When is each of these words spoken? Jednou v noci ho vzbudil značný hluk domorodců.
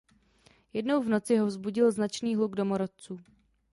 Jednou 0.73 1.03
v 1.03 1.09
noci 1.09 1.37
ho 1.37 1.45
vzbudil 1.45 1.91
značný 1.91 2.35
hluk 2.35 2.55
domorodců. 2.55 3.19